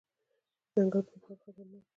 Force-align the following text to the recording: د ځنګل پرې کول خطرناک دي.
د 0.65 0.67
ځنګل 0.75 1.01
پرې 1.07 1.17
کول 1.23 1.37
خطرناک 1.43 1.83
دي. 1.83 1.89